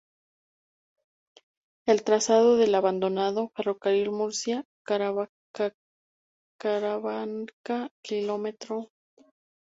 [1.85, 5.75] El trazado del abandonado ferrocarril Murcia-Caravaca,
[6.57, 8.87] km.